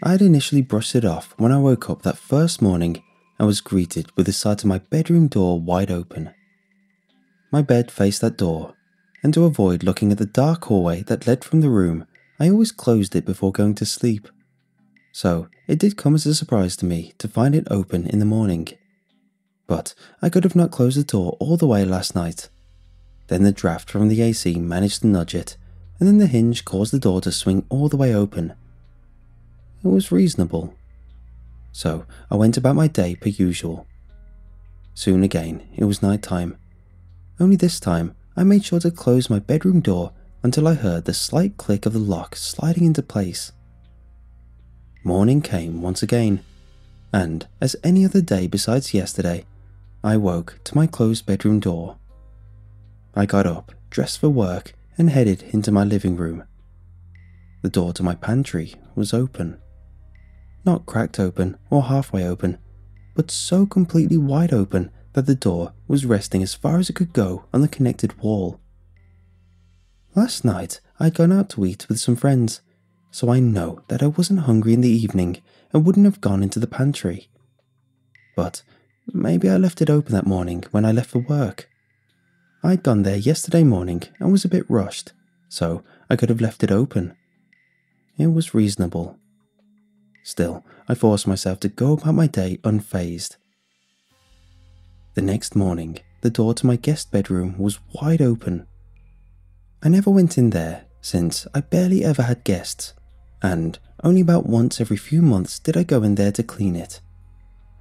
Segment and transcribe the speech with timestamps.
[0.00, 3.02] I had initially brushed it off when I woke up that first morning
[3.36, 6.30] and was greeted with the sight of my bedroom door wide open.
[7.50, 8.74] My bed faced that door,
[9.24, 12.06] and to avoid looking at the dark hallway that led from the room,
[12.38, 14.28] I always closed it before going to sleep.
[15.10, 18.24] So it did come as a surprise to me to find it open in the
[18.24, 18.68] morning.
[19.66, 22.50] But I could have not closed the door all the way last night.
[23.26, 25.56] Then the draft from the AC managed to nudge it,
[25.98, 28.54] and then the hinge caused the door to swing all the way open.
[29.84, 30.74] It was reasonable.
[31.72, 33.86] So I went about my day per usual.
[34.94, 36.56] Soon again, it was night time.
[37.38, 40.12] Only this time, I made sure to close my bedroom door
[40.42, 43.52] until I heard the slight click of the lock sliding into place.
[45.04, 46.42] Morning came once again,
[47.12, 49.44] and as any other day besides yesterday,
[50.02, 51.96] I woke to my closed bedroom door.
[53.14, 56.44] I got up, dressed for work, and headed into my living room.
[57.62, 59.58] The door to my pantry was open.
[60.68, 62.58] Not cracked open or halfway open,
[63.14, 67.14] but so completely wide open that the door was resting as far as it could
[67.14, 68.60] go on the connected wall.
[70.14, 72.60] Last night I'd gone out to eat with some friends,
[73.10, 75.40] so I know that I wasn't hungry in the evening
[75.72, 77.30] and wouldn't have gone into the pantry.
[78.36, 78.62] But
[79.10, 81.66] maybe I left it open that morning when I left for work.
[82.62, 85.12] I'd gone there yesterday morning and was a bit rushed,
[85.48, 87.16] so I could have left it open.
[88.18, 89.18] It was reasonable.
[90.28, 93.36] Still, I forced myself to go about my day unfazed.
[95.14, 98.66] The next morning, the door to my guest bedroom was wide open.
[99.82, 102.92] I never went in there since I barely ever had guests,
[103.40, 107.00] and only about once every few months did I go in there to clean it.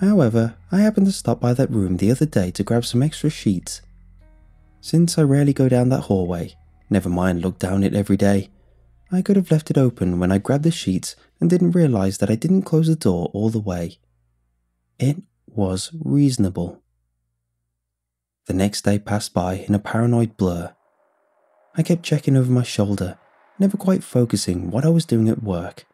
[0.00, 3.30] However, I happened to stop by that room the other day to grab some extra
[3.30, 3.82] sheets.
[4.80, 6.54] Since I rarely go down that hallway,
[6.88, 8.50] never mind look down it every day,
[9.10, 12.30] I could have left it open when I grabbed the sheets and didn't realize that
[12.30, 13.98] I didn't close the door all the way.
[14.98, 16.82] It was reasonable.
[18.46, 20.74] The next day passed by in a paranoid blur.
[21.74, 23.18] I kept checking over my shoulder,
[23.58, 25.86] never quite focusing what I was doing at work.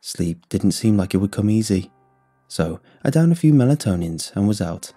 [0.00, 1.90] Sleep didn't seem like it would come easy,
[2.46, 4.92] so I downed a few melatonins and was out.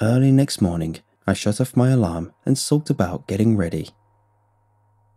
[0.00, 3.90] Early next morning, I shut off my alarm and sulked about getting ready.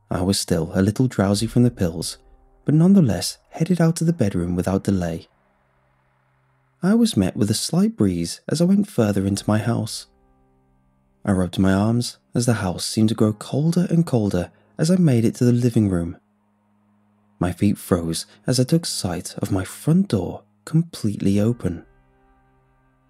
[0.09, 2.17] I was still a little drowsy from the pills,
[2.65, 5.27] but nonetheless headed out to the bedroom without delay.
[6.81, 10.07] I was met with a slight breeze as I went further into my house.
[11.25, 14.95] I rubbed my arms as the house seemed to grow colder and colder as I
[14.95, 16.17] made it to the living room.
[17.39, 21.85] My feet froze as I took sight of my front door completely open.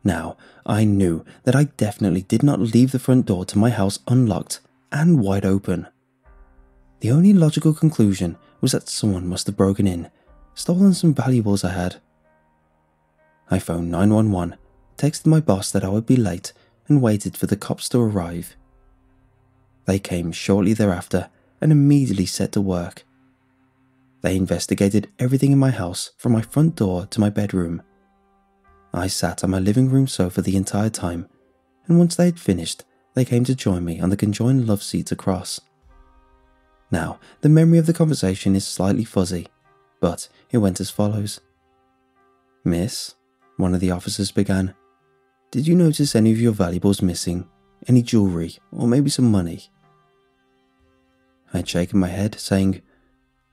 [0.03, 3.99] Now, I knew that I definitely did not leave the front door to my house
[4.07, 5.87] unlocked and wide open.
[6.99, 10.09] The only logical conclusion was that someone must have broken in,
[10.55, 11.97] stolen some valuables I had.
[13.49, 14.57] I phoned 911,
[14.97, 16.53] texted my boss that I would be late,
[16.87, 18.55] and waited for the cops to arrive.
[19.85, 21.29] They came shortly thereafter
[21.61, 23.05] and immediately set to work.
[24.21, 27.83] They investigated everything in my house from my front door to my bedroom.
[28.93, 31.27] I sat on my living room sofa the entire time,
[31.85, 32.83] and once they had finished,
[33.13, 35.61] they came to join me on the conjoined love seats across.
[36.91, 39.47] Now, the memory of the conversation is slightly fuzzy,
[39.99, 41.41] but it went as follows
[42.63, 43.15] Miss,
[43.57, 44.73] one of the officers began,
[45.49, 47.47] did you notice any of your valuables missing?
[47.87, 49.69] Any jewellery, or maybe some money?
[51.53, 52.81] I had shaken my head, saying,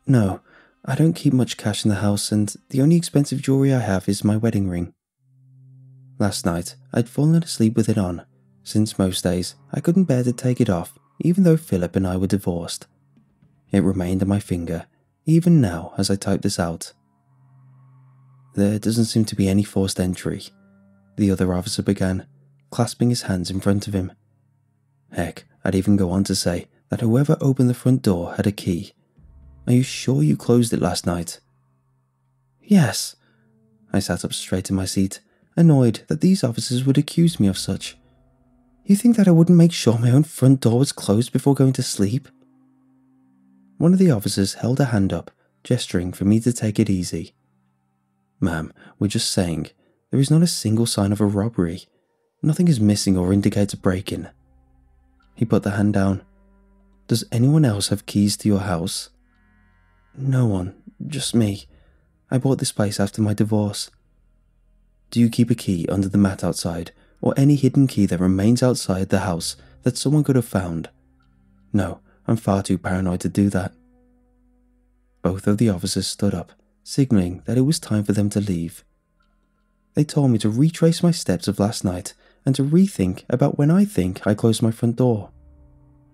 [0.06, 0.40] No,
[0.84, 4.08] I don't keep much cash in the house, and the only expensive jewellery I have
[4.08, 4.92] is my wedding ring.
[6.18, 8.24] Last night, I'd fallen asleep with it on,
[8.64, 12.16] since most days I couldn't bear to take it off, even though Philip and I
[12.16, 12.88] were divorced.
[13.74, 14.86] It remained on my finger,
[15.26, 16.92] even now as I type this out.
[18.54, 20.44] There doesn't seem to be any forced entry,
[21.16, 22.24] the other officer began,
[22.70, 24.12] clasping his hands in front of him.
[25.10, 28.52] Heck, I'd even go on to say that whoever opened the front door had a
[28.52, 28.92] key.
[29.66, 31.40] Are you sure you closed it last night?
[32.62, 33.16] Yes.
[33.92, 35.18] I sat up straight in my seat,
[35.56, 37.98] annoyed that these officers would accuse me of such.
[38.84, 41.72] You think that I wouldn't make sure my own front door was closed before going
[41.72, 42.28] to sleep?
[43.76, 45.30] One of the officers held a hand up,
[45.62, 47.34] gesturing for me to take it easy.
[48.40, 49.70] Ma'am, we're just saying,
[50.10, 51.84] there is not a single sign of a robbery.
[52.42, 54.28] Nothing is missing or indicates a break in.
[55.34, 56.22] He put the hand down.
[57.08, 59.10] Does anyone else have keys to your house?
[60.16, 60.74] No one,
[61.06, 61.64] just me.
[62.30, 63.90] I bought this place after my divorce.
[65.10, 68.62] Do you keep a key under the mat outside, or any hidden key that remains
[68.62, 70.90] outside the house that someone could have found?
[71.72, 73.72] No, I'm far too paranoid to do that.
[75.22, 78.84] Both of the officers stood up, signaling that it was time for them to leave.
[79.94, 83.70] They told me to retrace my steps of last night and to rethink about when
[83.70, 85.30] I think I closed my front door.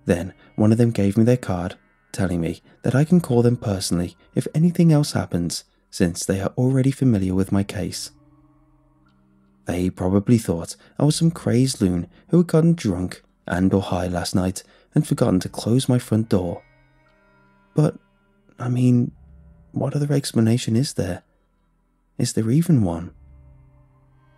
[0.04, 1.76] Then one of them gave me their card,
[2.12, 6.52] telling me that I can call them personally if anything else happens, since they are
[6.56, 8.10] already familiar with my case.
[9.66, 14.06] They probably thought I was some crazed loon who had gotten drunk and or high
[14.06, 14.62] last night
[14.94, 16.62] and forgotten to close my front door.
[17.74, 17.96] But,
[18.58, 19.12] I mean,
[19.72, 21.22] what other explanation is there?
[22.18, 23.12] Is there even one?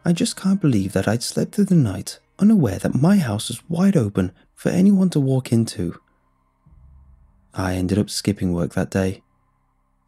[0.05, 3.69] I just can't believe that I'd slept through the night unaware that my house was
[3.69, 6.01] wide open for anyone to walk into.
[7.55, 9.23] I ended up skipping work that day.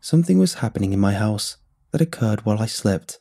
[0.01, 1.59] Something was happening in my house
[1.93, 3.21] that occurred while I slept,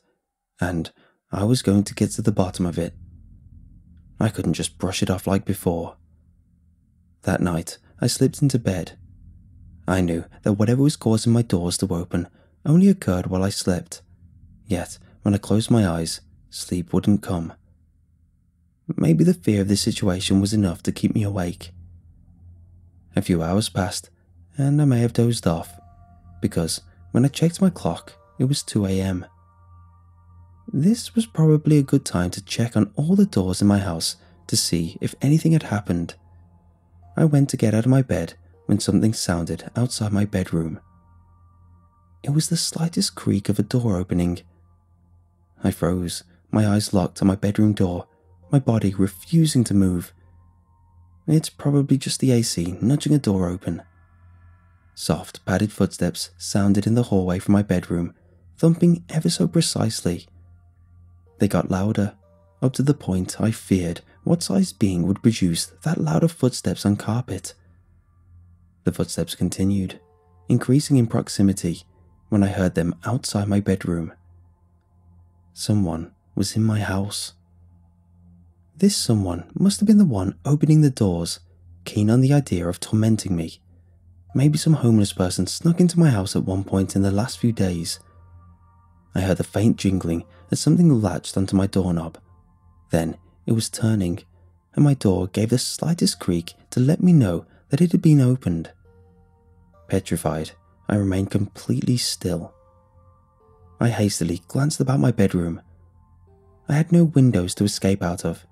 [0.60, 0.90] and
[1.30, 2.94] I was going to get to the bottom of it.
[4.18, 5.96] I couldn't just brush it off like before.
[7.24, 8.98] That night, I slipped into bed.
[9.86, 12.28] I knew that whatever was causing my doors to open
[12.64, 14.02] only occurred while I slept.
[14.66, 17.52] Yet, when I closed my eyes, sleep wouldn't come.
[18.96, 21.72] Maybe the fear of this situation was enough to keep me awake.
[23.16, 24.10] A few hours passed,
[24.56, 25.78] and I may have dozed off,
[26.40, 26.82] because
[27.12, 29.24] when I checked my clock, it was 2 am.
[30.72, 34.16] This was probably a good time to check on all the doors in my house
[34.48, 36.16] to see if anything had happened.
[37.16, 38.34] I went to get out of my bed
[38.66, 40.80] when something sounded outside my bedroom.
[42.22, 44.40] It was the slightest creak of a door opening.
[45.62, 48.06] I froze, my eyes locked on my bedroom door,
[48.50, 50.12] my body refusing to move.
[51.26, 53.82] It's probably just the AC nudging a door open.
[54.94, 58.14] Soft, padded footsteps sounded in the hallway from my bedroom,
[58.58, 60.26] thumping ever so precisely.
[61.38, 62.14] They got louder,
[62.62, 66.96] up to the point I feared what sized being would produce that louder footsteps on
[66.96, 67.54] carpet.
[68.84, 70.00] The footsteps continued,
[70.48, 71.82] increasing in proximity
[72.30, 74.12] when I heard them outside my bedroom.
[75.52, 77.34] Someone was in my house.
[78.76, 81.40] This someone must have been the one opening the doors,
[81.84, 83.60] keen on the idea of tormenting me.
[84.34, 87.52] Maybe some homeless person snuck into my house at one point in the last few
[87.52, 88.00] days.
[89.14, 92.18] I heard a faint jingling as something latched onto my doorknob.
[92.90, 93.16] Then
[93.46, 94.20] it was turning,
[94.74, 98.20] and my door gave the slightest creak to let me know that it had been
[98.20, 98.70] opened.
[99.88, 100.52] Petrified,
[100.88, 102.54] I remained completely still.
[103.80, 105.60] I hastily glanced about my bedroom.
[106.68, 108.46] I had no windows to escape out of,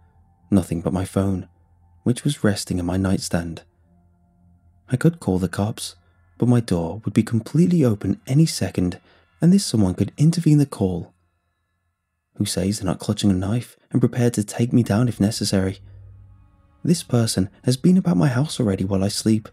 [0.51, 1.49] nothing but my phone,
[2.03, 3.63] which was resting on my nightstand.
[4.91, 5.95] I could call the cops,
[6.37, 9.01] but my door would be completely open any second,
[9.41, 11.15] and this someone could intervene the call.
[12.37, 15.79] Who says they're not clutching a knife and prepared to take me down if necessary?
[16.85, 19.49] This person has been about my house already while I sleep,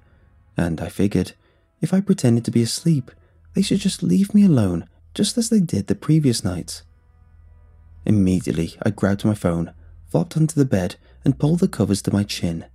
[0.57, 1.33] and I figured
[1.81, 3.11] if I pretended to be asleep,
[3.53, 6.83] they should just leave me alone, just as they did the previous nights.
[8.05, 9.73] Immediately, I grabbed my phone,
[10.07, 12.65] flopped onto the bed, and pulled the covers to my chin.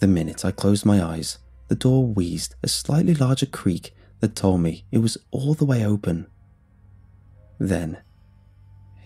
[0.00, 1.38] The minute I closed my eyes,
[1.68, 5.84] the door wheezed a slightly larger creak that told me it was all the way
[5.84, 6.26] open.
[7.58, 7.98] Then,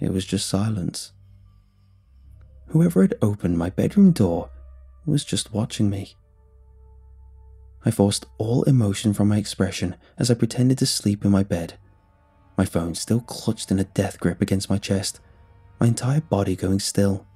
[0.03, 1.13] it was just silence.
[2.69, 4.51] Whoever had opened my bedroom door
[5.07, 6.17] was just watching me.
[7.85, 11.79] I forced all emotion from my expression as I pretended to sleep in my bed,
[12.57, 15.21] my phone still clutched in a death grip against my chest,
[15.81, 17.27] my entire body going still.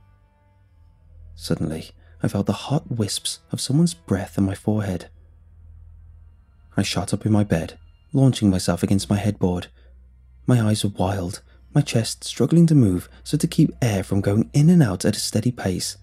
[1.34, 1.90] Suddenly,
[2.22, 5.08] I felt the hot wisps of someone's breath on my forehead.
[6.76, 7.78] I shot up in my bed,
[8.12, 9.68] launching myself against my headboard.
[10.46, 11.42] My eyes were wild,
[11.76, 15.14] my chest struggling to move so to keep air from going in and out at
[15.14, 15.98] a steady pace.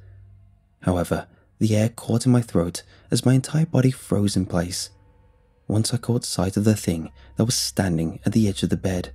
[0.84, 1.26] However,
[1.58, 4.92] the air caught in my throat as my entire body froze in place.
[5.68, 8.78] Once I caught sight of the thing that was standing at the edge of the
[8.78, 9.14] bed,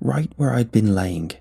[0.00, 1.32] right where I'd been laying.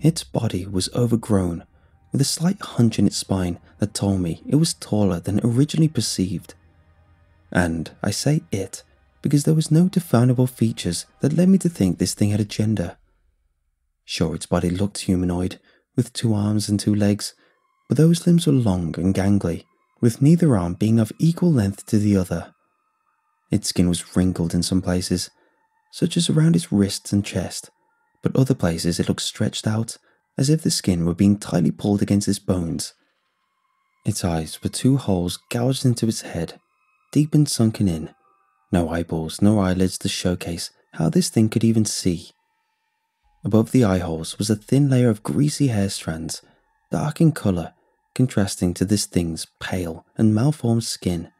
[0.00, 1.62] Its body was overgrown,
[2.10, 5.86] with a slight hunch in its spine that told me it was taller than originally
[5.86, 6.54] perceived.
[7.52, 8.82] And I say it
[9.24, 12.44] because there was no definable features that led me to think this thing had a
[12.44, 12.98] gender.
[14.04, 15.58] Sure, its body looked humanoid,
[15.96, 17.32] with two arms and two legs,
[17.88, 19.64] but those limbs were long and gangly,
[20.02, 22.52] with neither arm being of equal length to the other.
[23.50, 25.30] Its skin was wrinkled in some places,
[25.90, 27.70] such as around its wrists and chest,
[28.22, 29.96] but other places it looked stretched out,
[30.36, 32.92] as if the skin were being tightly pulled against its bones.
[34.04, 36.60] Its eyes were two holes gouged into its head,
[37.10, 38.10] deep and sunken in,
[38.74, 42.32] no eyeballs nor eyelids to showcase how this thing could even see.
[43.42, 46.42] Above the eye holes was a thin layer of greasy hair strands,
[46.90, 47.72] dark in colour,
[48.14, 51.30] contrasting to this thing's pale and malformed skin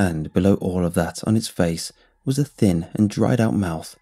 [0.00, 1.92] and below all of that on its face
[2.24, 3.96] was a thin and dried out mouth,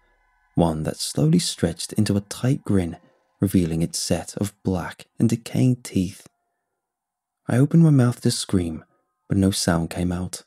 [0.55, 2.95] one that slowly stretched into a tight grin,
[3.41, 6.25] revealing its set of black and decaying teeth.
[7.49, 8.85] I opened my mouth to scream,
[9.27, 10.43] but no sound came out.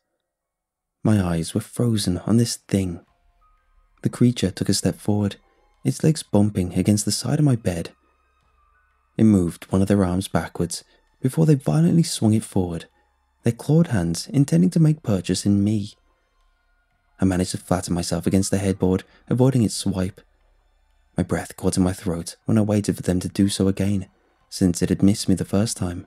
[1.05, 3.01] My eyes were frozen on this thing.
[4.03, 5.37] The creature took a step forward,
[5.85, 7.91] its legs bumping against the side of my bed.
[9.17, 10.85] It moved one of their arms backwards
[11.21, 12.87] before they violently swung it forward,
[13.43, 15.95] their clawed hands intending to make purchase in me.
[17.21, 20.21] I managed to flatten myself against the headboard, avoiding its swipe.
[21.17, 24.09] My breath caught in my throat when I waited for them to do so again,
[24.49, 26.07] since it had missed me the first time.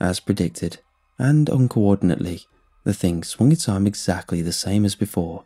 [0.00, 0.78] As predicted,
[1.18, 2.46] and uncoordinately,
[2.84, 5.44] the thing swung its arm exactly the same as before.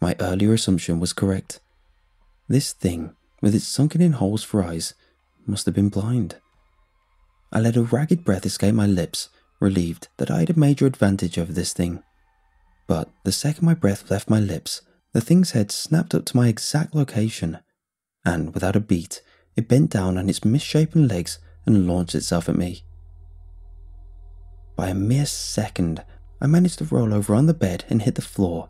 [0.00, 1.60] My earlier assumption was correct.
[2.48, 4.94] This thing, with its sunken in holes for eyes,
[5.46, 6.36] must have been blind.
[7.52, 9.28] I let a ragged breath escape my lips,
[9.60, 12.02] relieved that I had a major advantage over this thing.
[12.86, 16.48] But the second my breath left my lips, the thing's head snapped up to my
[16.48, 17.58] exact location,
[18.24, 19.22] and without a beat,
[19.56, 22.82] it bent down on its misshapen legs and launched itself at me.
[24.76, 26.04] By a mere second,
[26.40, 28.68] I managed to roll over on the bed and hit the floor.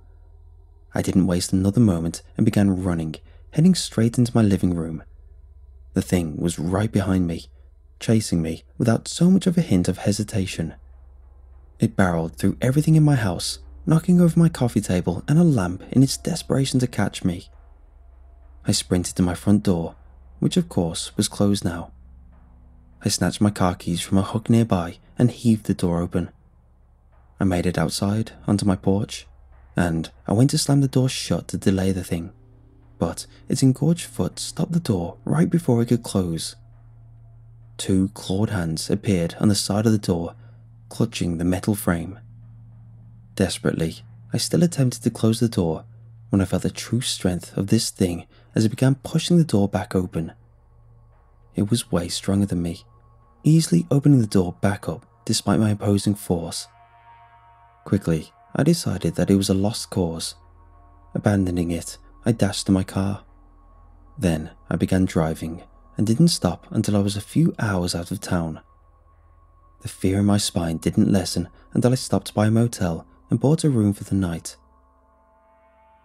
[0.95, 3.17] I didn't waste another moment and began running,
[3.53, 5.03] heading straight into my living room.
[5.95, 7.47] The thing was right behind me,
[7.99, 10.75] chasing me without so much of a hint of hesitation.
[11.81, 15.83] It barreled through everything in my house, knocking over my coffee table and a lamp
[15.91, 17.49] in its desperation to catch me.
[18.67, 19.97] I sprinted to my front door,
[20.39, 21.94] which of course was closed now.
[23.05, 26.31] I snatched my car keys from a hook nearby and heaved the door open.
[27.39, 29.27] I made it outside onto my porch,
[29.77, 32.33] and I went to slam the door shut to delay the thing,
[32.99, 36.57] but its engorged foot stopped the door right before it could close.
[37.77, 40.35] Two clawed hands appeared on the side of the door,
[40.89, 42.19] clutching the metal frame.
[43.35, 43.99] Desperately,
[44.33, 45.85] I still attempted to close the door
[46.31, 49.69] when I felt the true strength of this thing as it began pushing the door
[49.69, 50.33] back open.
[51.55, 52.85] It was way stronger than me,
[53.45, 56.67] easily opening the door back up despite my opposing force.
[57.85, 60.35] Quickly, I decided that it was a lost cause.
[61.15, 63.23] Abandoning it, I dashed to my car.
[64.19, 65.63] Then I began driving
[65.97, 68.61] and didn't stop until I was a few hours out of town.
[69.83, 73.65] The fear in my spine didn't lessen until I stopped by a motel and bought
[73.65, 74.57] a room for the night.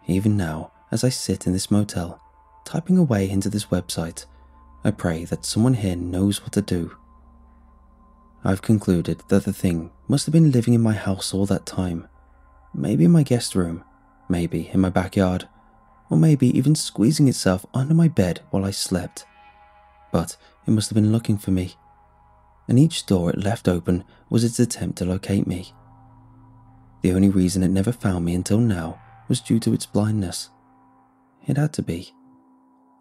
[0.08, 2.22] Even now, as I sit in this motel,
[2.66, 4.26] typing away into this website,
[4.84, 6.98] I pray that someone here knows what to do.
[8.44, 12.08] I've concluded that the thing must have been living in my house all that time.
[12.74, 13.84] Maybe in my guest room,
[14.30, 15.48] maybe in my backyard,
[16.10, 19.26] or maybe even squeezing itself under my bed while I slept.
[20.14, 21.76] But it must have been looking for me,
[22.68, 25.74] and each door it left open was its attempt to locate me.
[27.02, 30.50] The only reason it never found me until now was due to its blindness.
[31.46, 32.14] It had to be.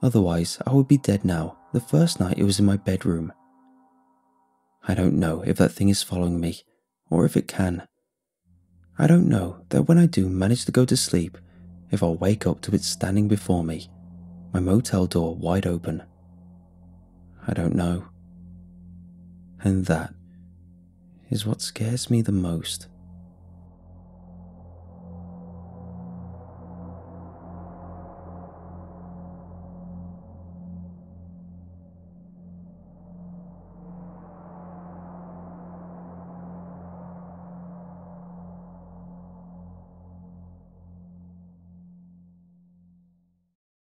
[0.02, 3.32] Otherwise, I would be dead now the first night it was in my bedroom.
[4.86, 6.62] I don't know if that thing is following me,
[7.10, 7.86] or if it can.
[8.98, 11.38] I don't know that when I do manage to go to sleep,
[11.90, 13.88] if I'll wake up to it standing before me,
[14.52, 16.02] my motel door wide open.
[17.46, 18.04] I don't know.
[19.62, 20.14] And that
[21.30, 22.88] is what scares me the most.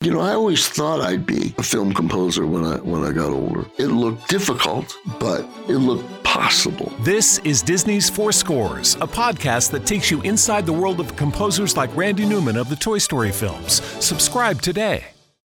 [0.00, 3.30] You know, I always thought I'd be a film composer when I when I got
[3.30, 3.64] older.
[3.78, 6.92] It looked difficult, but it looked possible.
[7.00, 11.74] This is Disney's For Scores, a podcast that takes you inside the world of composers
[11.76, 13.80] like Randy Newman of the Toy Story films.
[14.04, 15.13] Subscribe today.